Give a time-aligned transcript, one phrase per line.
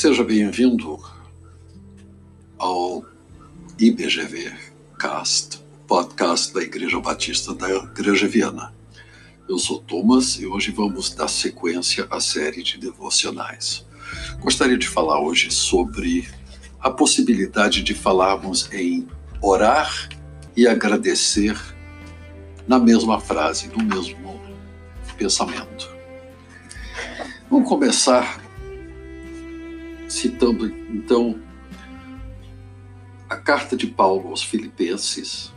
[0.00, 0.96] Seja bem-vindo
[2.56, 3.04] ao
[3.76, 4.54] IBGV
[4.96, 8.72] Cast, podcast da Igreja Batista da Igreja Viana.
[9.48, 13.84] Eu sou Thomas e hoje vamos dar sequência à série de devocionais.
[14.38, 16.28] Gostaria de falar hoje sobre
[16.78, 19.04] a possibilidade de falarmos em
[19.42, 20.10] orar
[20.56, 21.60] e agradecer
[22.68, 24.40] na mesma frase, no mesmo
[25.18, 25.90] pensamento.
[27.50, 28.47] Vamos começar
[30.08, 31.38] citando então
[33.28, 35.52] a carta de Paulo aos Filipenses,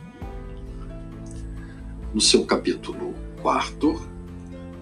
[2.12, 4.08] no seu capítulo 4,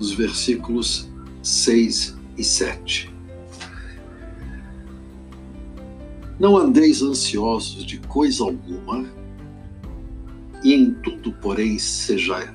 [0.00, 1.08] os versículos
[1.42, 3.14] 6 e 7.
[6.38, 9.08] Não andeis ansiosos de coisa alguma,
[10.64, 12.52] e em tudo, porém, seja,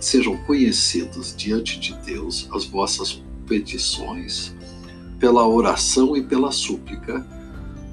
[0.00, 4.57] sejam conhecidos diante de Deus as vossas petições
[5.18, 7.26] pela oração e pela súplica,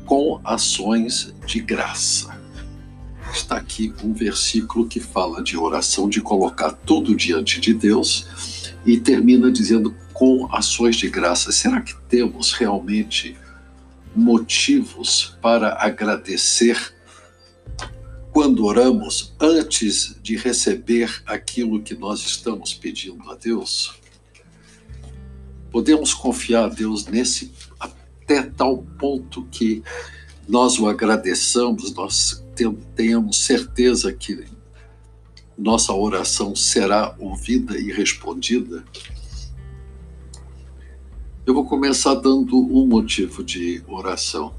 [0.06, 2.40] com ações de graça.
[3.34, 9.00] Está aqui um versículo que fala de oração, de colocar tudo diante de Deus, e
[9.00, 11.52] termina dizendo com ações de graça.
[11.52, 13.36] Será que temos realmente
[14.16, 16.94] motivos para agradecer
[18.32, 23.96] quando oramos antes de receber aquilo que nós estamos pedindo a Deus?
[25.76, 29.84] Podemos confiar a Deus nesse até tal ponto que
[30.48, 32.42] nós o agradeçamos, nós
[32.96, 34.46] tenhamos certeza que
[35.58, 38.86] nossa oração será ouvida e respondida.
[41.46, 44.56] Eu vou começar dando um motivo de oração,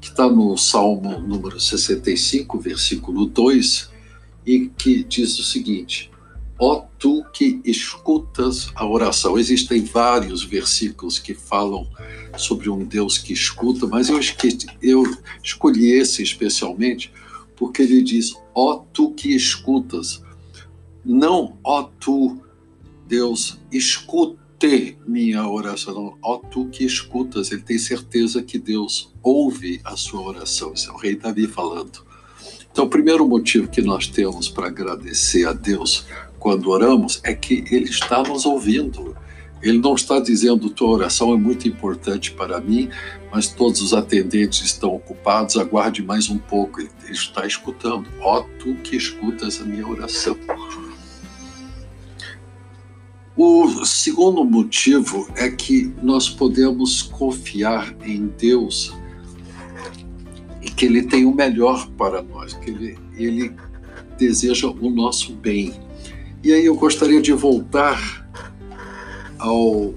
[0.00, 3.90] que está no Salmo número 65, versículo 2,
[4.46, 6.12] e que diz o seguinte:
[6.58, 9.38] Ó tu que escutas a oração.
[9.38, 11.86] Existem vários versículos que falam
[12.36, 14.18] sobre um Deus que escuta, mas eu,
[14.82, 15.04] eu
[15.42, 17.12] escolhi esse especialmente
[17.58, 20.22] porque ele diz: Ó tu que escutas.
[21.04, 22.40] Não, ó tu,
[23.06, 24.38] Deus, escute
[25.06, 25.94] minha oração.
[25.94, 27.50] Não, ó tu que escutas.
[27.50, 30.72] Ele tem certeza que Deus ouve a sua oração.
[30.74, 32.06] Isso é o rei Davi falando.
[32.70, 36.06] Então, o primeiro motivo que nós temos para agradecer a Deus
[36.38, 39.16] quando oramos é que Ele está nos ouvindo.
[39.60, 42.88] Ele não está dizendo tua oração é muito importante para mim,
[43.32, 46.80] mas todos os atendentes estão ocupados, aguarde mais um pouco.
[46.80, 48.08] Ele está escutando.
[48.20, 50.36] Ó, tu que escutas a minha oração.
[53.36, 58.92] O segundo motivo é que nós podemos confiar em Deus
[60.60, 63.54] e que Ele tem o melhor para nós, que Ele, ele
[64.18, 65.72] deseja o nosso bem.
[66.42, 67.98] E aí eu gostaria de voltar
[69.38, 69.94] ao,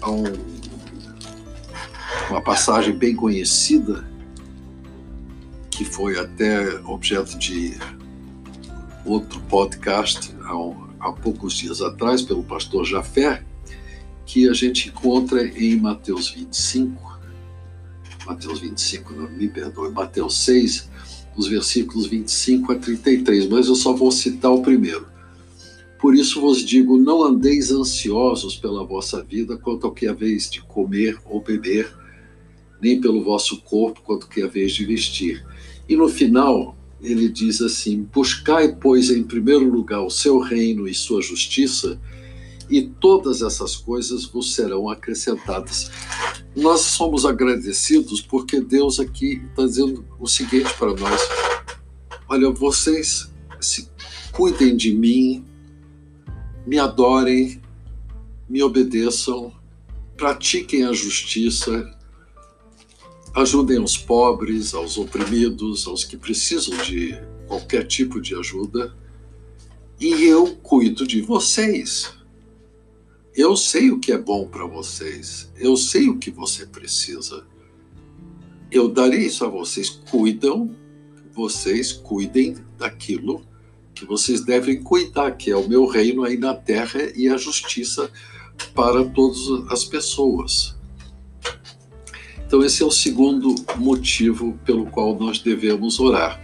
[0.00, 0.22] ao
[2.30, 4.06] uma passagem bem conhecida
[5.70, 7.76] que foi até objeto de
[9.04, 13.44] outro podcast há, há poucos dias atrás pelo pastor Jafé,
[14.26, 17.18] que a gente encontra em Mateus 25,
[18.26, 20.90] Mateus 25, não me perdoe, Mateus 6,
[21.36, 25.06] os versículos 25 a 33, mas eu só vou citar o primeiro.
[26.00, 30.48] Por isso vos digo: não andeis ansiosos pela vossa vida quanto ao que é vez
[30.48, 31.92] de comer ou beber,
[32.80, 35.44] nem pelo vosso corpo quanto ao que é vez de vestir.
[35.88, 40.94] E no final, ele diz assim: Buscai, pois, em primeiro lugar o seu reino e
[40.94, 42.00] sua justiça,
[42.68, 45.90] e todas essas coisas vos serão acrescentadas.
[46.54, 51.20] Nós somos agradecidos porque Deus aqui está dizendo o seguinte para nós:
[52.28, 53.88] olha, vocês se
[54.32, 55.44] cuidem de mim,
[56.66, 57.60] me adorem,
[58.48, 59.52] me obedeçam,
[60.16, 61.96] pratiquem a justiça,
[63.34, 68.94] ajudem os pobres, aos oprimidos, aos que precisam de qualquer tipo de ajuda,
[70.00, 72.17] e eu cuido de vocês.
[73.38, 75.48] Eu sei o que é bom para vocês.
[75.56, 77.46] Eu sei o que você precisa.
[78.68, 79.88] Eu darei isso a vocês.
[80.10, 80.74] Cuidam,
[81.32, 83.46] vocês cuidem daquilo
[83.94, 88.10] que vocês devem cuidar, que é o meu reino aí na terra e a justiça
[88.74, 90.76] para todas as pessoas.
[92.44, 96.42] Então, esse é o segundo motivo pelo qual nós devemos orar,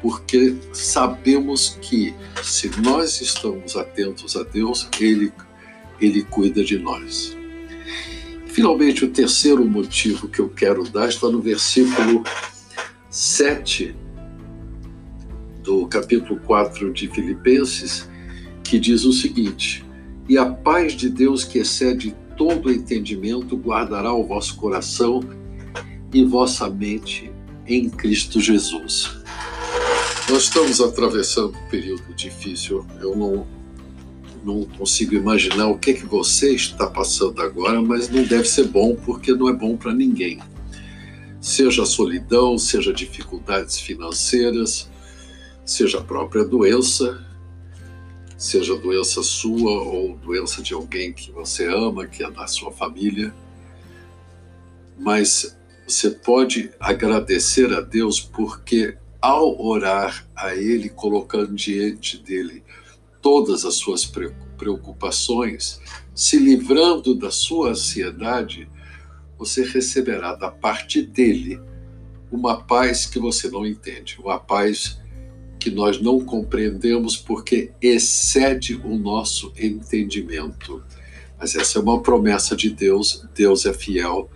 [0.00, 5.32] porque sabemos que se nós estamos atentos a Deus, Ele
[6.00, 7.36] ele cuida de nós.
[8.46, 12.24] Finalmente, o terceiro motivo que eu quero dar está no versículo
[13.10, 13.94] 7
[15.62, 18.08] do capítulo 4 de Filipenses,
[18.64, 19.84] que diz o seguinte:
[20.28, 25.20] E a paz de Deus, que excede todo entendimento guardará o vosso coração
[26.12, 27.32] e vossa mente
[27.66, 29.10] em Cristo Jesus.
[30.28, 32.86] Nós estamos atravessando um período difícil.
[33.00, 33.46] Eu não,
[34.46, 38.94] não consigo imaginar o que, que você está passando agora, mas não deve ser bom
[38.94, 40.38] porque não é bom para ninguém.
[41.40, 44.88] Seja solidão, seja dificuldades financeiras,
[45.64, 47.26] seja a própria doença,
[48.38, 53.34] seja doença sua ou doença de alguém que você ama, que é da sua família.
[54.96, 55.56] Mas
[55.86, 62.62] você pode agradecer a Deus porque ao orar a Ele, colocando diante dele
[63.26, 64.08] todas as suas
[64.56, 65.80] preocupações,
[66.14, 68.68] se livrando da sua ansiedade,
[69.36, 71.60] você receberá da parte dele
[72.30, 75.00] uma paz que você não entende, uma paz
[75.58, 80.80] que nós não compreendemos porque excede o nosso entendimento.
[81.36, 84.30] Mas essa é uma promessa de Deus, Deus é fiel,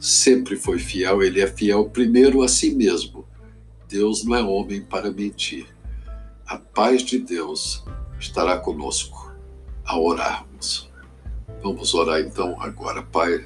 [0.00, 3.26] sempre foi fiel, ele é fiel primeiro a si mesmo.
[3.86, 5.66] Deus não é homem para mentir.
[6.46, 7.84] A paz de Deus
[8.18, 9.32] estará conosco
[9.84, 10.90] ao orarmos.
[11.62, 13.44] Vamos orar então agora, Pai.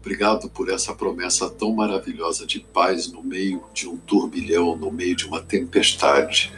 [0.00, 5.14] Obrigado por essa promessa tão maravilhosa de paz no meio de um turbilhão, no meio
[5.14, 6.52] de uma tempestade.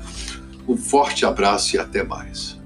[0.66, 2.58] Um forte abraço e até mais.